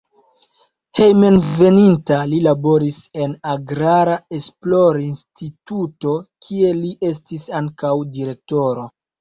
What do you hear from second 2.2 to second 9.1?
li laboris en agrara esplorinstituto, kie li estis ankaŭ direktoro.